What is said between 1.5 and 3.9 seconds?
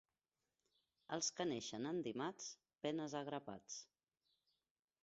neixen en dimarts, penes a grapats.